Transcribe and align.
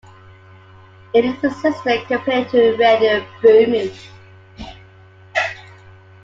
It 1.13 1.25
is 1.25 1.43
a 1.43 1.51
sister 1.51 1.99
company 2.07 2.45
to 2.45 2.75
Radio 2.77 3.23
Bhumi. 3.39 3.95